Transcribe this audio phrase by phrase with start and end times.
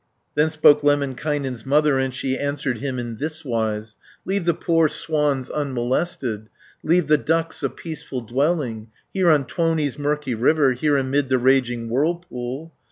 [0.33, 6.49] Then spoke Lemminkainen's mother, And she answered him in thiswise: "Leave the poor swans unmolested,
[6.81, 11.87] Leave the ducks a peaceful dwelling, Here on Tuoni's murky river, Here amid the raging
[11.87, 12.73] whirlpool!